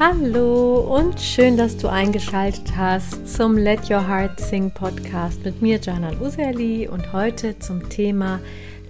Hallo 0.00 0.78
und 0.78 1.20
schön, 1.20 1.56
dass 1.56 1.76
du 1.76 1.88
eingeschaltet 1.88 2.76
hast 2.76 3.26
zum 3.26 3.56
Let 3.56 3.90
Your 3.90 4.06
Heart 4.06 4.38
Sing 4.38 4.70
Podcast 4.70 5.44
mit 5.44 5.60
mir, 5.60 5.80
Janan 5.80 6.22
Userli, 6.22 6.86
und 6.86 7.12
heute 7.12 7.58
zum 7.58 7.88
Thema 7.88 8.38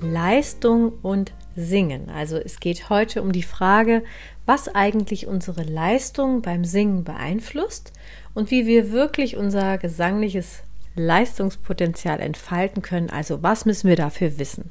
Leistung 0.02 0.92
und 1.00 1.32
Singen. 1.56 2.10
Also 2.10 2.36
es 2.36 2.60
geht 2.60 2.90
heute 2.90 3.22
um 3.22 3.32
die 3.32 3.42
Frage, 3.42 4.04
was 4.44 4.68
eigentlich 4.68 5.26
unsere 5.26 5.62
Leistung 5.62 6.42
beim 6.42 6.66
Singen 6.66 7.04
beeinflusst 7.04 7.94
und 8.34 8.50
wie 8.50 8.66
wir 8.66 8.92
wirklich 8.92 9.38
unser 9.38 9.78
gesangliches 9.78 10.58
Leistungspotenzial 10.94 12.20
entfalten 12.20 12.82
können. 12.82 13.08
Also 13.08 13.42
was 13.42 13.64
müssen 13.64 13.88
wir 13.88 13.96
dafür 13.96 14.38
wissen? 14.38 14.70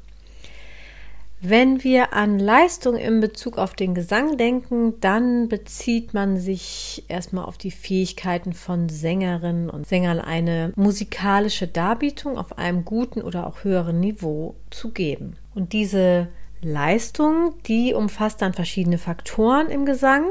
Wenn 1.40 1.84
wir 1.84 2.14
an 2.14 2.40
Leistung 2.40 2.96
in 2.96 3.20
Bezug 3.20 3.58
auf 3.58 3.74
den 3.74 3.94
Gesang 3.94 4.36
denken, 4.36 4.98
dann 5.00 5.48
bezieht 5.48 6.12
man 6.12 6.36
sich 6.36 7.04
erstmal 7.06 7.44
auf 7.44 7.56
die 7.56 7.70
Fähigkeiten 7.70 8.54
von 8.54 8.88
Sängerinnen 8.88 9.70
und 9.70 9.86
Sängern, 9.86 10.18
eine 10.18 10.72
musikalische 10.74 11.68
Darbietung 11.68 12.36
auf 12.36 12.58
einem 12.58 12.84
guten 12.84 13.22
oder 13.22 13.46
auch 13.46 13.62
höheren 13.62 14.00
Niveau 14.00 14.56
zu 14.70 14.90
geben. 14.90 15.36
Und 15.54 15.72
diese 15.72 16.26
Leistung, 16.60 17.54
die 17.66 17.94
umfasst 17.94 18.42
dann 18.42 18.52
verschiedene 18.52 18.98
Faktoren 18.98 19.70
im 19.70 19.86
Gesang. 19.86 20.24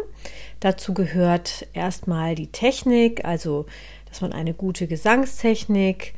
Dazu 0.60 0.94
gehört 0.94 1.68
erstmal 1.72 2.36
die 2.36 2.52
Technik, 2.52 3.24
also 3.24 3.66
dass 4.10 4.20
man 4.20 4.34
eine 4.34 4.54
gute 4.54 4.88
Gesangstechnik 4.88 6.14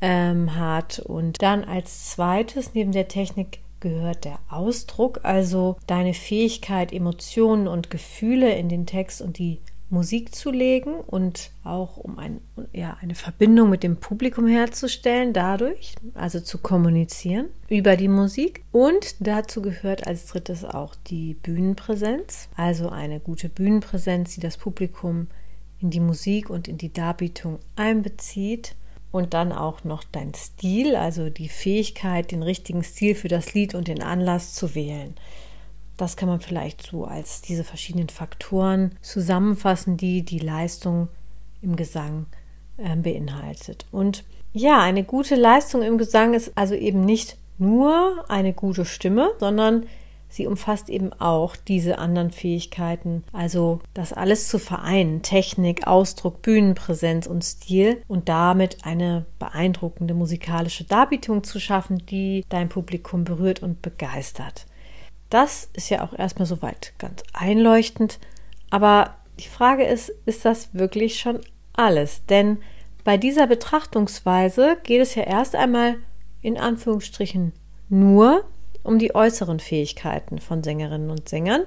ähm, 0.00 0.56
hat 0.56 0.98
und 0.98 1.42
dann 1.42 1.62
als 1.62 2.10
zweites 2.10 2.74
neben 2.74 2.90
der 2.90 3.06
Technik 3.06 3.61
gehört 3.82 4.24
der 4.24 4.38
Ausdruck, 4.48 5.20
also 5.24 5.76
deine 5.86 6.14
Fähigkeit, 6.14 6.92
Emotionen 6.92 7.68
und 7.68 7.90
Gefühle 7.90 8.54
in 8.54 8.70
den 8.70 8.86
Text 8.86 9.20
und 9.20 9.38
die 9.38 9.60
Musik 9.90 10.34
zu 10.34 10.50
legen 10.50 10.94
und 10.94 11.50
auch 11.64 11.98
um 11.98 12.18
ein, 12.18 12.40
ja, 12.72 12.96
eine 13.02 13.14
Verbindung 13.14 13.68
mit 13.68 13.82
dem 13.82 13.98
Publikum 13.98 14.46
herzustellen, 14.46 15.34
dadurch, 15.34 15.94
also 16.14 16.40
zu 16.40 16.56
kommunizieren 16.56 17.48
über 17.68 17.96
die 17.96 18.08
Musik. 18.08 18.64
Und 18.72 19.16
dazu 19.20 19.60
gehört 19.60 20.06
als 20.06 20.26
drittes 20.28 20.64
auch 20.64 20.94
die 20.94 21.34
Bühnenpräsenz, 21.34 22.48
also 22.56 22.88
eine 22.88 23.20
gute 23.20 23.50
Bühnenpräsenz, 23.50 24.34
die 24.34 24.40
das 24.40 24.56
Publikum 24.56 25.26
in 25.78 25.90
die 25.90 26.00
Musik 26.00 26.48
und 26.48 26.68
in 26.68 26.78
die 26.78 26.92
Darbietung 26.92 27.58
einbezieht 27.76 28.74
und 29.12 29.34
dann 29.34 29.52
auch 29.52 29.84
noch 29.84 30.02
dein 30.10 30.34
Stil, 30.34 30.96
also 30.96 31.30
die 31.30 31.48
Fähigkeit, 31.48 32.32
den 32.32 32.42
richtigen 32.42 32.82
Stil 32.82 33.14
für 33.14 33.28
das 33.28 33.54
Lied 33.54 33.74
und 33.74 33.86
den 33.86 34.02
Anlass 34.02 34.54
zu 34.54 34.74
wählen. 34.74 35.14
Das 35.98 36.16
kann 36.16 36.28
man 36.28 36.40
vielleicht 36.40 36.82
so 36.82 37.04
als 37.04 37.42
diese 37.42 37.62
verschiedenen 37.62 38.08
Faktoren 38.08 38.92
zusammenfassen, 39.02 39.98
die 39.98 40.22
die 40.22 40.38
Leistung 40.38 41.08
im 41.60 41.76
Gesang 41.76 42.26
äh, 42.78 42.96
beinhaltet. 42.96 43.86
Und 43.92 44.24
ja, 44.54 44.80
eine 44.80 45.04
gute 45.04 45.34
Leistung 45.34 45.82
im 45.82 45.98
Gesang 45.98 46.34
ist 46.34 46.52
also 46.56 46.74
eben 46.74 47.04
nicht 47.04 47.36
nur 47.58 48.24
eine 48.28 48.54
gute 48.54 48.84
Stimme, 48.84 49.30
sondern 49.38 49.86
sie 50.32 50.46
umfasst 50.46 50.88
eben 50.88 51.12
auch 51.12 51.56
diese 51.56 51.98
anderen 51.98 52.30
Fähigkeiten, 52.30 53.22
also 53.32 53.80
das 53.92 54.12
alles 54.12 54.48
zu 54.48 54.58
vereinen, 54.58 55.22
Technik, 55.22 55.86
Ausdruck, 55.86 56.40
Bühnenpräsenz 56.40 57.26
und 57.26 57.44
Stil 57.44 58.02
und 58.08 58.28
damit 58.30 58.78
eine 58.84 59.26
beeindruckende 59.38 60.14
musikalische 60.14 60.84
Darbietung 60.84 61.44
zu 61.44 61.60
schaffen, 61.60 62.04
die 62.06 62.44
dein 62.48 62.70
Publikum 62.70 63.24
berührt 63.24 63.62
und 63.62 63.82
begeistert. 63.82 64.66
Das 65.28 65.68
ist 65.74 65.90
ja 65.90 66.02
auch 66.02 66.18
erstmal 66.18 66.46
soweit 66.46 66.94
ganz 66.98 67.22
einleuchtend, 67.34 68.18
aber 68.70 69.16
die 69.38 69.48
Frage 69.48 69.84
ist, 69.84 70.10
ist 70.24 70.44
das 70.44 70.74
wirklich 70.74 71.18
schon 71.20 71.40
alles? 71.74 72.24
Denn 72.26 72.58
bei 73.04 73.18
dieser 73.18 73.46
Betrachtungsweise 73.46 74.78
geht 74.82 75.02
es 75.02 75.14
ja 75.14 75.24
erst 75.24 75.56
einmal 75.56 75.96
in 76.40 76.56
Anführungsstrichen 76.56 77.52
nur 77.88 78.44
um 78.82 78.98
die 78.98 79.14
äußeren 79.14 79.60
Fähigkeiten 79.60 80.38
von 80.38 80.62
Sängerinnen 80.62 81.10
und 81.10 81.28
Sängern, 81.28 81.64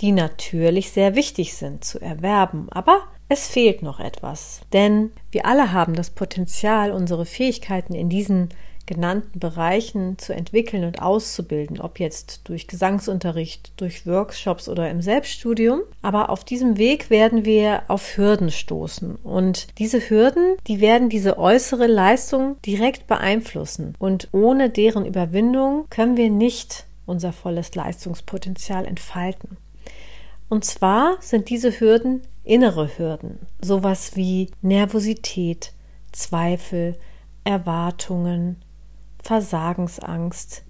die 0.00 0.12
natürlich 0.12 0.90
sehr 0.90 1.14
wichtig 1.14 1.54
sind 1.54 1.84
zu 1.84 2.00
erwerben. 2.00 2.68
Aber 2.70 3.02
es 3.28 3.48
fehlt 3.48 3.82
noch 3.82 4.00
etwas, 4.00 4.62
denn 4.72 5.12
wir 5.30 5.46
alle 5.46 5.72
haben 5.72 5.94
das 5.94 6.10
Potenzial, 6.10 6.90
unsere 6.90 7.26
Fähigkeiten 7.26 7.94
in 7.94 8.08
diesen 8.08 8.48
genannten 8.90 9.38
Bereichen 9.38 10.18
zu 10.18 10.34
entwickeln 10.34 10.82
und 10.82 11.00
auszubilden, 11.00 11.80
ob 11.80 12.00
jetzt 12.00 12.40
durch 12.48 12.66
Gesangsunterricht, 12.66 13.72
durch 13.76 14.04
Workshops 14.04 14.68
oder 14.68 14.90
im 14.90 15.00
Selbststudium. 15.00 15.82
Aber 16.02 16.28
auf 16.28 16.42
diesem 16.42 16.76
Weg 16.76 17.08
werden 17.08 17.44
wir 17.44 17.84
auf 17.86 18.16
Hürden 18.16 18.50
stoßen 18.50 19.14
und 19.22 19.68
diese 19.78 20.10
Hürden, 20.10 20.56
die 20.66 20.80
werden 20.80 21.08
diese 21.08 21.38
äußere 21.38 21.86
Leistung 21.86 22.56
direkt 22.66 23.06
beeinflussen 23.06 23.94
und 24.00 24.28
ohne 24.32 24.70
deren 24.70 25.06
Überwindung 25.06 25.86
können 25.88 26.16
wir 26.16 26.28
nicht 26.28 26.84
unser 27.06 27.32
volles 27.32 27.74
Leistungspotenzial 27.76 28.86
entfalten. 28.86 29.56
Und 30.48 30.64
zwar 30.64 31.16
sind 31.20 31.48
diese 31.48 31.78
Hürden 31.78 32.22
innere 32.42 32.98
Hürden, 32.98 33.38
sowas 33.60 34.16
wie 34.16 34.50
Nervosität, 34.62 35.72
Zweifel, 36.10 36.96
Erwartungen, 37.44 38.56
Versagensangst, 39.22 40.64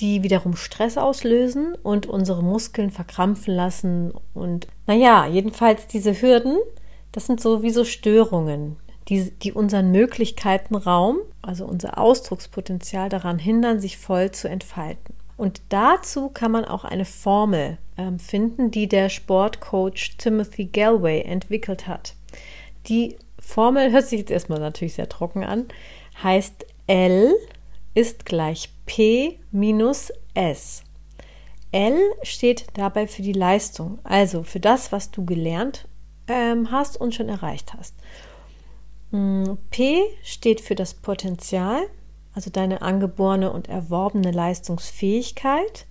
die 0.00 0.22
wiederum 0.22 0.56
Stress 0.56 0.96
auslösen 0.96 1.74
und 1.82 2.06
unsere 2.06 2.42
Muskeln 2.42 2.90
verkrampfen 2.90 3.54
lassen. 3.54 4.12
Und 4.34 4.66
naja, 4.86 5.26
jedenfalls 5.26 5.86
diese 5.86 6.20
Hürden, 6.20 6.56
das 7.12 7.26
sind 7.26 7.40
sowieso 7.40 7.84
Störungen, 7.84 8.76
die, 9.08 9.30
die 9.30 9.52
unseren 9.52 9.90
Möglichkeiten 9.90 10.74
Raum, 10.74 11.18
also 11.42 11.66
unser 11.66 11.98
Ausdruckspotenzial 11.98 13.08
daran 13.08 13.38
hindern, 13.38 13.80
sich 13.80 13.98
voll 13.98 14.30
zu 14.30 14.48
entfalten. 14.48 15.14
Und 15.36 15.62
dazu 15.70 16.28
kann 16.28 16.52
man 16.52 16.66
auch 16.66 16.84
eine 16.84 17.06
Formel 17.06 17.78
äh, 17.96 18.18
finden, 18.18 18.70
die 18.70 18.88
der 18.88 19.08
Sportcoach 19.08 20.16
Timothy 20.18 20.66
Galway 20.66 21.22
entwickelt 21.22 21.86
hat. 21.86 22.14
Die 22.88 23.16
Formel 23.38 23.90
hört 23.90 24.06
sich 24.06 24.20
jetzt 24.20 24.30
erstmal 24.30 24.60
natürlich 24.60 24.94
sehr 24.94 25.08
trocken 25.08 25.44
an, 25.44 25.66
heißt 26.22 26.66
L 26.86 27.34
ist 28.00 28.24
gleich 28.24 28.70
P 28.86 29.40
minus 29.50 30.10
S. 30.32 30.84
L 31.70 32.00
steht 32.22 32.68
dabei 32.72 33.06
für 33.06 33.20
die 33.20 33.34
Leistung, 33.34 33.98
also 34.04 34.42
für 34.42 34.58
das, 34.58 34.90
was 34.90 35.10
du 35.10 35.26
gelernt 35.26 35.86
ähm, 36.26 36.70
hast 36.70 36.98
und 36.98 37.14
schon 37.14 37.28
erreicht 37.28 37.74
hast. 37.74 37.94
Mm, 39.10 39.52
P 39.68 40.00
steht 40.22 40.62
für 40.62 40.74
das 40.74 40.94
Potenzial, 40.94 41.82
also 42.32 42.48
deine 42.48 42.80
angeborene 42.80 43.52
und 43.52 43.68
erworbene 43.68 44.30
Leistungsfähigkeit. 44.30 45.84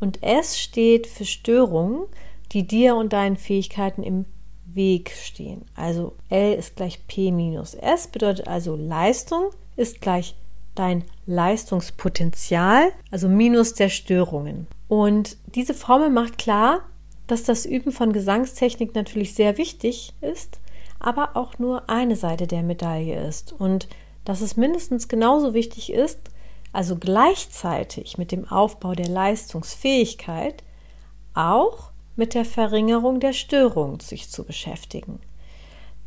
Und 0.00 0.24
S 0.24 0.58
steht 0.58 1.06
für 1.06 1.24
Störungen, 1.24 2.06
die 2.50 2.66
dir 2.66 2.96
und 2.96 3.12
deinen 3.12 3.36
Fähigkeiten 3.36 4.02
im 4.02 4.24
Weg 4.64 5.12
stehen. 5.12 5.66
Also 5.76 6.16
L 6.30 6.54
ist 6.54 6.74
gleich 6.74 7.06
P 7.06 7.30
minus 7.30 7.74
S, 7.74 8.08
bedeutet 8.08 8.48
also 8.48 8.74
Leistung 8.74 9.50
ist 9.76 10.00
gleich 10.00 10.34
dein 10.78 11.04
Leistungspotenzial, 11.26 12.92
also 13.10 13.28
minus 13.28 13.74
der 13.74 13.88
Störungen. 13.88 14.66
Und 14.88 15.36
diese 15.54 15.74
Formel 15.74 16.10
macht 16.10 16.38
klar, 16.38 16.80
dass 17.26 17.42
das 17.42 17.66
Üben 17.66 17.92
von 17.92 18.12
Gesangstechnik 18.12 18.94
natürlich 18.94 19.34
sehr 19.34 19.58
wichtig 19.58 20.14
ist, 20.20 20.60
aber 20.98 21.36
auch 21.36 21.58
nur 21.58 21.88
eine 21.88 22.16
Seite 22.16 22.46
der 22.46 22.62
Medaille 22.62 23.22
ist 23.26 23.52
und 23.52 23.88
dass 24.24 24.40
es 24.40 24.56
mindestens 24.56 25.08
genauso 25.08 25.54
wichtig 25.54 25.92
ist, 25.92 26.18
also 26.72 26.96
gleichzeitig 26.96 28.18
mit 28.18 28.32
dem 28.32 28.46
Aufbau 28.46 28.94
der 28.94 29.08
Leistungsfähigkeit 29.08 30.62
auch 31.34 31.90
mit 32.16 32.34
der 32.34 32.44
Verringerung 32.44 33.20
der 33.20 33.32
Störung 33.32 34.00
sich 34.00 34.28
zu 34.28 34.44
beschäftigen. 34.44 35.20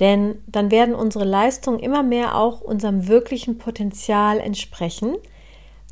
Denn 0.01 0.39
dann 0.47 0.71
werden 0.71 0.95
unsere 0.95 1.25
Leistungen 1.25 1.79
immer 1.79 2.01
mehr 2.01 2.35
auch 2.35 2.59
unserem 2.59 3.07
wirklichen 3.07 3.59
Potenzial 3.59 4.39
entsprechen, 4.39 5.15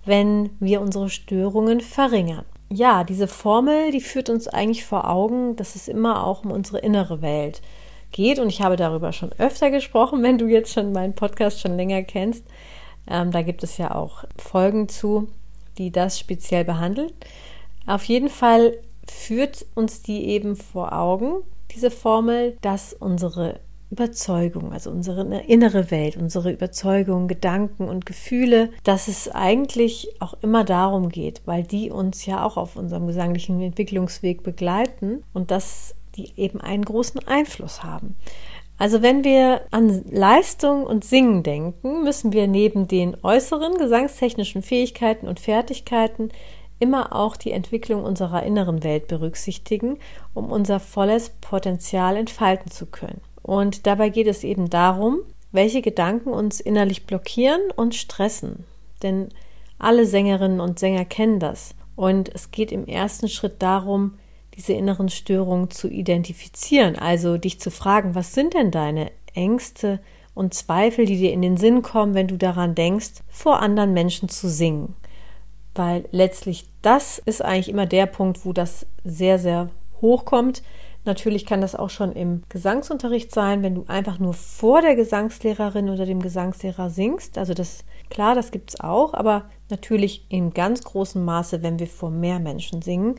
wenn 0.03 0.49
wir 0.59 0.81
unsere 0.81 1.11
Störungen 1.11 1.79
verringern. 1.79 2.43
Ja, 2.71 3.03
diese 3.03 3.27
Formel, 3.27 3.91
die 3.91 4.01
führt 4.01 4.29
uns 4.29 4.47
eigentlich 4.47 4.83
vor 4.83 5.07
Augen, 5.07 5.55
dass 5.55 5.75
es 5.75 5.87
immer 5.87 6.25
auch 6.25 6.43
um 6.43 6.51
unsere 6.51 6.79
innere 6.79 7.21
Welt 7.21 7.61
geht. 8.11 8.39
Und 8.39 8.49
ich 8.49 8.61
habe 8.61 8.77
darüber 8.77 9.13
schon 9.13 9.31
öfter 9.37 9.69
gesprochen, 9.69 10.23
wenn 10.23 10.39
du 10.39 10.47
jetzt 10.47 10.73
schon 10.73 10.91
meinen 10.91 11.13
Podcast 11.13 11.61
schon 11.61 11.77
länger 11.77 12.01
kennst. 12.01 12.43
Ähm, 13.07 13.29
da 13.29 13.43
gibt 13.43 13.63
es 13.63 13.77
ja 13.77 13.93
auch 13.93 14.23
Folgen 14.37 14.89
zu, 14.89 15.27
die 15.77 15.91
das 15.91 16.17
speziell 16.17 16.65
behandeln. 16.65 17.11
Auf 17.85 18.03
jeden 18.05 18.29
Fall 18.29 18.75
führt 19.07 19.67
uns 19.75 20.01
die 20.01 20.27
eben 20.29 20.55
vor 20.55 20.93
Augen, 20.93 21.43
diese 21.75 21.91
Formel, 21.91 22.57
dass 22.61 22.93
unsere 22.93 23.59
Überzeugung, 23.91 24.71
also 24.71 24.91
unsere 24.91 25.23
innere 25.41 25.89
Welt, 25.89 26.15
unsere 26.15 26.51
Überzeugungen, 26.51 27.27
Gedanken 27.27 27.89
und 27.89 28.05
Gefühle, 28.05 28.69
dass 28.83 29.07
es 29.07 29.29
eigentlich 29.29 30.15
auch 30.19 30.35
immer 30.41 30.63
darum 30.63 31.09
geht, 31.09 31.41
weil 31.45 31.63
die 31.63 31.89
uns 31.89 32.25
ja 32.25 32.45
auch 32.45 32.57
auf 32.57 32.75
unserem 32.75 33.07
gesanglichen 33.07 33.59
Entwicklungsweg 33.61 34.43
begleiten 34.43 35.23
und 35.33 35.49
dass 35.49 35.95
die 36.15 36.33
eben 36.37 36.61
einen 36.61 36.85
großen 36.85 37.27
Einfluss 37.27 37.83
haben. 37.83 38.15
Also 38.77 39.01
wenn 39.01 39.25
wir 39.25 39.61
an 39.71 40.05
Leistung 40.09 40.85
und 40.85 41.03
Singen 41.03 41.43
denken, 41.43 42.03
müssen 42.03 42.31
wir 42.31 42.47
neben 42.47 42.87
den 42.87 43.17
äußeren 43.23 43.77
gesangstechnischen 43.77 44.61
Fähigkeiten 44.61 45.27
und 45.27 45.39
Fertigkeiten 45.39 46.29
immer 46.79 47.13
auch 47.13 47.35
die 47.35 47.51
Entwicklung 47.51 48.03
unserer 48.03 48.43
inneren 48.43 48.83
Welt 48.83 49.07
berücksichtigen, 49.07 49.99
um 50.33 50.49
unser 50.49 50.79
volles 50.79 51.31
Potenzial 51.41 52.15
entfalten 52.15 52.71
zu 52.71 52.85
können. 52.85 53.19
Und 53.49 53.87
dabei 53.87 54.09
geht 54.09 54.27
es 54.27 54.43
eben 54.43 54.69
darum, 54.69 55.21
welche 55.51 55.81
Gedanken 55.81 56.29
uns 56.29 56.59
innerlich 56.59 57.07
blockieren 57.07 57.61
und 57.75 57.95
stressen. 57.95 58.65
Denn 59.01 59.29
alle 59.79 60.05
Sängerinnen 60.05 60.59
und 60.59 60.77
Sänger 60.77 61.05
kennen 61.05 61.39
das. 61.39 61.73
Und 61.95 62.33
es 62.35 62.51
geht 62.51 62.71
im 62.71 62.85
ersten 62.85 63.27
Schritt 63.27 63.61
darum, 63.63 64.19
diese 64.55 64.73
inneren 64.73 65.09
Störungen 65.09 65.71
zu 65.71 65.87
identifizieren, 65.87 66.95
also 66.95 67.37
dich 67.37 67.59
zu 67.59 67.71
fragen, 67.71 68.13
was 68.13 68.33
sind 68.33 68.53
denn 68.53 68.69
deine 68.69 69.11
Ängste 69.33 69.99
und 70.35 70.53
Zweifel, 70.53 71.05
die 71.05 71.17
dir 71.17 71.33
in 71.33 71.41
den 71.41 71.57
Sinn 71.57 71.81
kommen, 71.81 72.13
wenn 72.13 72.27
du 72.27 72.37
daran 72.37 72.75
denkst, 72.75 73.23
vor 73.29 73.61
anderen 73.61 73.93
Menschen 73.93 74.29
zu 74.29 74.47
singen 74.47 74.95
weil 75.79 76.09
letztlich 76.11 76.65
das 76.81 77.19
ist 77.19 77.43
eigentlich 77.43 77.69
immer 77.69 77.85
der 77.85 78.05
Punkt, 78.05 78.45
wo 78.45 78.51
das 78.51 78.85
sehr, 79.05 79.39
sehr 79.39 79.69
hoch 80.01 80.25
kommt. 80.25 80.61
Natürlich 81.05 81.45
kann 81.45 81.61
das 81.61 81.75
auch 81.75 81.89
schon 81.89 82.11
im 82.11 82.43
Gesangsunterricht 82.49 83.33
sein, 83.33 83.63
wenn 83.63 83.75
du 83.75 83.85
einfach 83.87 84.19
nur 84.19 84.33
vor 84.33 84.81
der 84.81 84.95
Gesangslehrerin 84.95 85.89
oder 85.89 86.05
dem 86.05 86.21
Gesangslehrer 86.21 86.89
singst. 86.89 87.37
Also 87.37 87.53
das, 87.53 87.85
klar, 88.09 88.35
das 88.35 88.51
gibt 88.51 88.71
es 88.71 88.79
auch, 88.79 89.13
aber 89.13 89.45
natürlich 89.69 90.25
in 90.29 90.51
ganz 90.51 90.83
großem 90.83 91.23
Maße, 91.23 91.63
wenn 91.63 91.79
wir 91.79 91.87
vor 91.87 92.11
mehr 92.11 92.39
Menschen 92.39 92.81
singen 92.81 93.15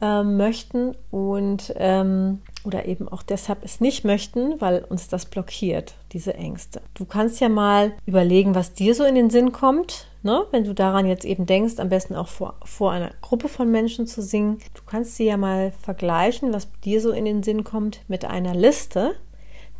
äh, 0.00 0.22
möchten 0.22 0.94
und 1.10 1.72
ähm, 1.76 2.40
oder 2.64 2.86
eben 2.86 3.08
auch 3.08 3.22
deshalb 3.22 3.64
es 3.64 3.80
nicht 3.80 4.04
möchten, 4.04 4.60
weil 4.60 4.84
uns 4.84 5.08
das 5.08 5.26
blockiert, 5.26 5.94
diese 6.12 6.34
Ängste. 6.34 6.80
Du 6.94 7.04
kannst 7.04 7.40
ja 7.40 7.48
mal 7.48 7.92
überlegen, 8.06 8.54
was 8.54 8.74
dir 8.74 8.94
so 8.94 9.04
in 9.04 9.14
den 9.14 9.30
Sinn 9.30 9.52
kommt, 9.52 10.06
ne? 10.22 10.44
wenn 10.50 10.64
du 10.64 10.74
daran 10.74 11.06
jetzt 11.06 11.24
eben 11.24 11.46
denkst, 11.46 11.78
am 11.78 11.88
besten 11.88 12.14
auch 12.14 12.28
vor, 12.28 12.54
vor 12.64 12.92
einer 12.92 13.10
Gruppe 13.20 13.48
von 13.48 13.70
Menschen 13.70 14.06
zu 14.06 14.22
singen. 14.22 14.58
Du 14.74 14.82
kannst 14.86 15.16
sie 15.16 15.24
ja 15.24 15.36
mal 15.36 15.72
vergleichen, 15.82 16.52
was 16.52 16.68
dir 16.84 17.00
so 17.00 17.12
in 17.12 17.24
den 17.24 17.42
Sinn 17.42 17.64
kommt, 17.64 18.00
mit 18.08 18.24
einer 18.24 18.54
Liste, 18.54 19.14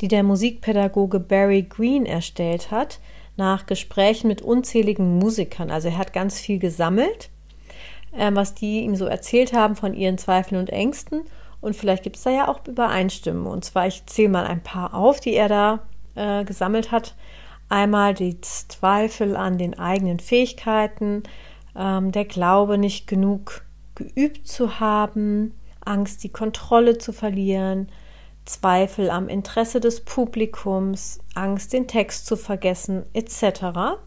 die 0.01 0.07
der 0.07 0.23
Musikpädagoge 0.23 1.19
Barry 1.19 1.63
Green 1.63 2.05
erstellt 2.05 2.71
hat, 2.71 2.99
nach 3.37 3.65
Gesprächen 3.65 4.27
mit 4.27 4.41
unzähligen 4.41 5.17
Musikern. 5.17 5.71
Also 5.71 5.89
er 5.89 5.97
hat 5.97 6.13
ganz 6.13 6.39
viel 6.39 6.59
gesammelt, 6.59 7.29
äh, 8.17 8.31
was 8.33 8.53
die 8.53 8.81
ihm 8.81 8.95
so 8.95 9.05
erzählt 9.05 9.53
haben 9.53 9.75
von 9.75 9.93
ihren 9.93 10.17
Zweifeln 10.17 10.59
und 10.59 10.69
Ängsten 10.69 11.21
und 11.61 11.75
vielleicht 11.75 12.03
gibt 12.03 12.15
es 12.15 12.23
da 12.23 12.29
ja 12.29 12.47
auch 12.47 12.65
Übereinstimmungen. 12.65 13.51
Und 13.51 13.65
zwar, 13.65 13.87
ich 13.87 14.05
zähle 14.05 14.29
mal 14.29 14.45
ein 14.45 14.61
paar 14.61 14.93
auf, 14.93 15.19
die 15.19 15.33
er 15.33 15.49
da 15.49 15.79
äh, 16.15 16.43
gesammelt 16.45 16.91
hat. 16.91 17.15
Einmal 17.69 18.15
die 18.15 18.41
Zweifel 18.41 19.35
an 19.35 19.57
den 19.59 19.77
eigenen 19.77 20.19
Fähigkeiten, 20.19 21.23
ähm, 21.75 22.11
der 22.11 22.25
Glaube, 22.25 22.77
nicht 22.77 23.07
genug 23.07 23.63
geübt 23.95 24.47
zu 24.47 24.79
haben, 24.79 25.53
Angst, 25.85 26.23
die 26.23 26.29
Kontrolle 26.29 26.97
zu 26.97 27.13
verlieren, 27.13 27.89
Zweifel 28.45 29.11
am 29.11 29.29
Interesse 29.29 29.79
des 29.79 30.03
Publikums, 30.03 31.19
Angst, 31.35 31.71
den 31.73 31.87
Text 31.87 32.25
zu 32.25 32.35
vergessen, 32.35 33.05
etc. 33.13 33.99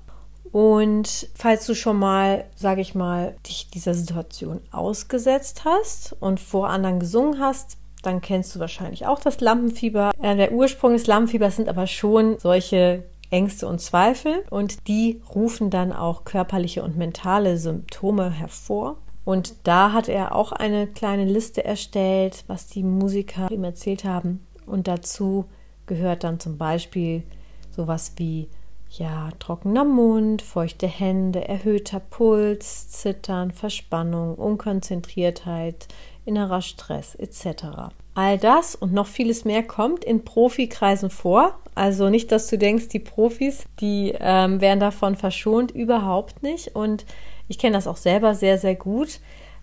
Und 0.50 1.28
falls 1.34 1.64
du 1.66 1.74
schon 1.74 1.98
mal, 1.98 2.46
sage 2.56 2.80
ich 2.80 2.96
mal, 2.96 3.36
dich 3.46 3.70
dieser 3.70 3.94
Situation 3.94 4.60
ausgesetzt 4.72 5.64
hast 5.64 6.16
und 6.18 6.40
vor 6.40 6.68
anderen 6.68 6.98
gesungen 6.98 7.38
hast, 7.38 7.78
dann 8.02 8.20
kennst 8.20 8.54
du 8.54 8.58
wahrscheinlich 8.58 9.06
auch 9.06 9.20
das 9.20 9.40
Lampenfieber. 9.40 10.10
Äh, 10.20 10.36
der 10.36 10.52
Ursprung 10.52 10.92
des 10.92 11.06
Lampenfiebers 11.06 11.56
sind 11.56 11.68
aber 11.68 11.86
schon 11.86 12.38
solche 12.40 13.04
Ängste 13.32 13.66
und 13.66 13.80
Zweifel 13.80 14.44
und 14.50 14.86
die 14.88 15.20
rufen 15.34 15.70
dann 15.70 15.92
auch 15.92 16.24
körperliche 16.24 16.82
und 16.82 16.96
mentale 16.96 17.56
Symptome 17.56 18.30
hervor. 18.30 18.98
Und 19.24 19.54
da 19.64 19.92
hat 19.92 20.08
er 20.08 20.34
auch 20.34 20.52
eine 20.52 20.86
kleine 20.86 21.24
Liste 21.24 21.64
erstellt, 21.64 22.44
was 22.46 22.66
die 22.66 22.82
Musiker 22.82 23.50
ihm 23.50 23.64
erzählt 23.64 24.04
haben. 24.04 24.46
Und 24.66 24.88
dazu 24.88 25.46
gehört 25.86 26.24
dann 26.24 26.40
zum 26.40 26.58
Beispiel 26.58 27.22
sowas 27.70 28.12
wie 28.16 28.48
ja, 28.90 29.30
trockener 29.38 29.84
Mund, 29.84 30.42
feuchte 30.42 30.86
Hände, 30.86 31.48
erhöhter 31.48 32.00
Puls, 32.00 32.90
Zittern, 32.90 33.50
Verspannung, 33.50 34.34
Unkonzentriertheit, 34.34 35.88
innerer 36.26 36.60
Stress 36.60 37.14
etc. 37.14 37.92
All 38.14 38.36
das 38.36 38.74
und 38.74 38.92
noch 38.92 39.06
vieles 39.06 39.44
mehr 39.44 39.62
kommt 39.62 40.04
in 40.04 40.24
Profikreisen 40.24 41.08
vor. 41.08 41.58
Also 41.74 42.10
nicht, 42.10 42.32
dass 42.32 42.48
du 42.48 42.58
denkst, 42.58 42.88
die 42.88 42.98
Profis, 42.98 43.64
die 43.80 44.14
ähm, 44.18 44.60
werden 44.60 44.80
davon 44.80 45.16
verschont, 45.16 45.70
überhaupt 45.70 46.42
nicht. 46.42 46.74
Und 46.76 47.06
ich 47.48 47.58
kenne 47.58 47.76
das 47.76 47.86
auch 47.86 47.96
selber 47.96 48.34
sehr, 48.34 48.58
sehr 48.58 48.74
gut. 48.74 49.20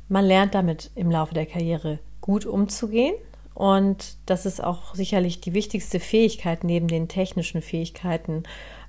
Man 0.08 0.26
lernt 0.26 0.56
damit 0.56 0.92
im 0.96 1.12
Laufe 1.12 1.34
der 1.34 1.46
Karriere 1.46 2.00
gut 2.22 2.46
umzugehen. 2.46 3.16
Und 3.54 4.16
das 4.26 4.46
ist 4.46 4.64
auch 4.64 4.96
sicherlich 4.96 5.42
die 5.42 5.54
wichtigste 5.54 6.00
Fähigkeit 6.00 6.64
neben 6.64 6.88
den 6.88 7.08
technischen 7.08 7.62
Fähigkeiten 7.62 8.44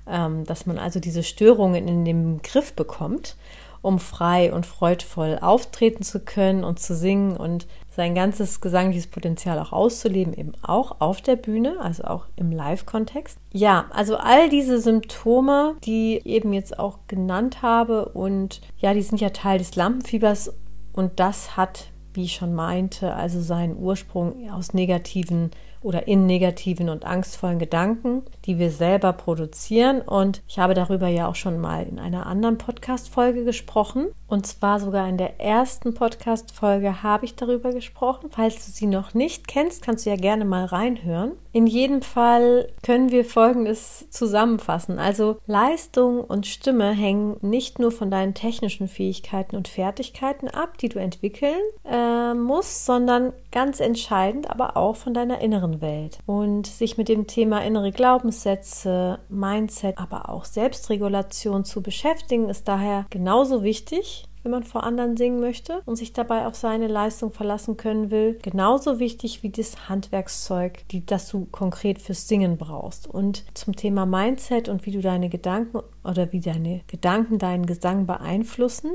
ähm, 0.07 0.45
dass 0.45 0.65
man 0.65 0.77
also 0.77 0.99
diese 0.99 1.23
Störungen 1.23 1.87
in 1.87 2.05
den 2.05 2.41
Griff 2.41 2.73
bekommt, 2.73 3.35
um 3.81 3.99
frei 3.99 4.53
und 4.53 4.65
freudvoll 4.65 5.39
auftreten 5.41 6.03
zu 6.03 6.19
können 6.19 6.63
und 6.63 6.79
zu 6.79 6.95
singen 6.95 7.35
und 7.35 7.67
sein 7.89 8.15
ganzes 8.15 8.61
gesangliches 8.61 9.07
Potenzial 9.07 9.59
auch 9.59 9.73
auszuleben, 9.73 10.33
eben 10.33 10.53
auch 10.61 11.01
auf 11.01 11.21
der 11.21 11.35
Bühne, 11.35 11.77
also 11.81 12.03
auch 12.03 12.25
im 12.35 12.51
Live-Kontext. 12.51 13.37
Ja, 13.51 13.85
also 13.91 14.17
all 14.17 14.49
diese 14.49 14.79
Symptome, 14.79 15.75
die 15.83 16.17
ich 16.17 16.25
eben 16.25 16.53
jetzt 16.53 16.79
auch 16.79 16.99
genannt 17.07 17.61
habe 17.61 18.05
und 18.09 18.61
ja, 18.77 18.93
die 18.93 19.01
sind 19.01 19.19
ja 19.19 19.29
Teil 19.29 19.57
des 19.57 19.75
Lampenfiebers 19.75 20.53
und 20.93 21.19
das 21.19 21.57
hat, 21.57 21.91
wie 22.13 22.23
ich 22.23 22.33
schon 22.33 22.53
meinte, 22.53 23.13
also 23.13 23.41
seinen 23.41 23.77
Ursprung 23.77 24.49
aus 24.51 24.73
negativen 24.73 25.51
oder 25.81 26.07
in 26.07 26.25
negativen 26.25 26.89
und 26.89 27.05
angstvollen 27.05 27.59
Gedanken, 27.59 28.23
die 28.45 28.59
wir 28.59 28.71
selber 28.71 29.13
produzieren. 29.13 30.01
Und 30.01 30.41
ich 30.47 30.59
habe 30.59 30.73
darüber 30.73 31.07
ja 31.07 31.27
auch 31.27 31.35
schon 31.35 31.59
mal 31.59 31.87
in 31.87 31.99
einer 31.99 32.25
anderen 32.25 32.57
Podcast-Folge 32.57 33.43
gesprochen. 33.43 34.07
Und 34.27 34.45
zwar 34.47 34.79
sogar 34.79 35.09
in 35.09 35.17
der 35.17 35.39
ersten 35.39 35.93
Podcast-Folge 35.93 37.03
habe 37.03 37.25
ich 37.25 37.35
darüber 37.35 37.73
gesprochen. 37.73 38.29
Falls 38.31 38.65
du 38.65 38.71
sie 38.71 38.85
noch 38.85 39.13
nicht 39.13 39.47
kennst, 39.47 39.81
kannst 39.81 40.05
du 40.05 40.09
ja 40.11 40.15
gerne 40.15 40.45
mal 40.45 40.65
reinhören. 40.65 41.33
In 41.53 41.67
jedem 41.67 42.01
Fall 42.01 42.69
können 42.81 43.11
wir 43.11 43.25
Folgendes 43.25 44.09
zusammenfassen. 44.09 44.99
Also 44.99 45.37
Leistung 45.47 46.21
und 46.21 46.47
Stimme 46.47 46.91
hängen 46.91 47.37
nicht 47.41 47.77
nur 47.77 47.91
von 47.91 48.09
deinen 48.09 48.33
technischen 48.33 48.87
Fähigkeiten 48.87 49.57
und 49.57 49.67
Fertigkeiten 49.67 50.47
ab, 50.47 50.77
die 50.77 50.87
du 50.87 50.99
entwickeln 50.99 51.59
äh, 51.83 52.33
musst, 52.33 52.85
sondern 52.85 53.33
ganz 53.51 53.81
entscheidend 53.81 54.49
aber 54.49 54.77
auch 54.77 54.95
von 54.95 55.13
deiner 55.13 55.39
inneren 55.39 55.70
Welt. 55.79 56.17
Und 56.25 56.67
sich 56.67 56.97
mit 56.97 57.07
dem 57.07 57.27
Thema 57.27 57.63
innere 57.63 57.91
Glaubenssätze, 57.91 59.19
Mindset, 59.29 59.97
aber 59.97 60.27
auch 60.27 60.43
Selbstregulation 60.43 61.63
zu 61.63 61.81
beschäftigen, 61.81 62.49
ist 62.49 62.67
daher 62.67 63.05
genauso 63.09 63.63
wichtig 63.63 64.25
wenn 64.43 64.51
man 64.51 64.63
vor 64.63 64.83
anderen 64.83 65.17
singen 65.17 65.39
möchte 65.39 65.81
und 65.85 65.95
sich 65.95 66.13
dabei 66.13 66.47
auf 66.47 66.55
seine 66.55 66.87
Leistung 66.87 67.31
verlassen 67.31 67.77
können 67.77 68.09
will. 68.09 68.39
Genauso 68.41 68.99
wichtig 68.99 69.43
wie 69.43 69.49
das 69.49 69.87
Handwerkszeug, 69.87 70.87
die, 70.89 71.05
das 71.05 71.29
du 71.29 71.45
konkret 71.45 72.01
fürs 72.01 72.27
Singen 72.27 72.57
brauchst. 72.57 73.07
Und 73.07 73.45
zum 73.53 73.75
Thema 73.75 74.05
Mindset 74.05 74.69
und 74.69 74.85
wie 74.85 74.91
du 74.91 75.01
deine 75.01 75.29
Gedanken 75.29 75.81
oder 76.03 76.31
wie 76.31 76.39
deine 76.39 76.81
Gedanken 76.87 77.37
deinen 77.37 77.65
Gesang 77.65 78.07
beeinflussen, 78.07 78.91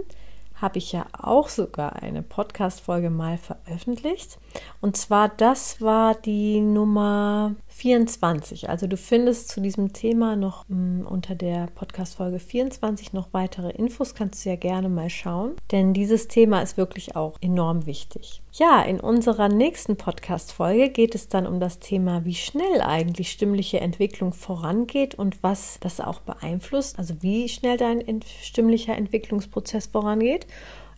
habe 0.57 0.79
ich 0.79 0.93
ja 0.93 1.07
auch 1.13 1.49
sogar 1.49 2.03
eine 2.03 2.23
Podcast-Folge 2.23 3.11
mal 3.11 3.39
veröffentlicht. 3.39 4.39
Und 4.81 4.97
zwar, 4.97 5.29
das 5.29 5.81
war 5.83 6.15
die 6.15 6.61
Nummer 6.61 7.55
24. 7.69 8.71
Also 8.71 8.87
du 8.87 8.97
findest 8.97 9.51
zu 9.51 9.61
diesem 9.61 9.93
Thema 9.93 10.35
noch 10.35 10.65
mh, 10.69 11.03
mm, 11.03 11.07
unter 11.07 11.35
der 11.35 11.69
Podcast-Folge 11.75 12.39
24 12.39 13.13
noch 13.13 13.29
weitere 13.33 13.71
Infos. 13.71 14.15
Kannst 14.15 14.45
du 14.45 14.49
ja 14.49 14.57
gerne 14.57 14.89
mal 14.89 15.11
schauen. 15.11 15.57
Denn 15.73 15.93
dieses 15.93 16.29
Thema 16.29 16.63
ist 16.63 16.79
wirklich 16.79 17.17
auch 17.17 17.37
enorm 17.43 17.85
wichtig. 17.85 18.41
Ja, 18.53 18.81
in 18.81 19.01
unserer 19.01 19.51
nächsten 19.51 19.97
Podcast-Folge 19.97 20.89
geht 20.89 21.15
es 21.15 21.29
dann 21.29 21.47
um 21.47 21.61
das 21.61 21.79
Thema, 21.79 22.25
wie 22.25 22.35
schnell 22.35 22.81
eigentlich 22.81 23.31
stimmliche 23.31 23.81
Entwicklung 23.81 24.33
vorangeht 24.33 25.15
und 25.15 25.43
was 25.43 25.79
das 25.81 26.01
auch 26.01 26.21
beeinflusst. 26.21 26.99
Also 26.99 27.17
wie 27.21 27.51
schnell 27.51 27.77
dein 27.77 28.03
stimmlicher 28.23 28.97
Entwicklungsprozess 28.97 29.89
vorangeht. 29.89 30.46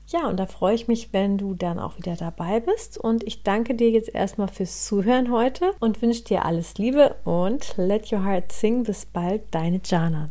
Ja, 0.09 0.27
und 0.27 0.39
da 0.39 0.47
freue 0.47 0.75
ich 0.75 0.89
mich, 0.89 1.13
wenn 1.13 1.37
du 1.37 1.55
dann 1.55 1.79
auch 1.79 1.99
wieder 1.99 2.17
dabei 2.17 2.61
bist. 2.61 2.97
Und 2.97 3.25
ich 3.25 3.43
danke 3.43 3.75
dir 3.75 3.91
jetzt 3.91 4.15
erstmal 4.15 4.49
fürs 4.49 4.87
Zuhören 4.87 5.31
heute 5.31 5.73
und 5.81 6.01
wünsche 6.01 6.25
dir 6.25 6.47
alles 6.47 6.79
Liebe 6.79 7.17
und 7.25 7.75
let 7.77 8.11
your 8.11 8.25
heart 8.25 8.51
sing. 8.51 8.85
Bis 8.85 9.05
bald, 9.05 9.43
deine 9.51 9.81
Jana. 9.85 10.31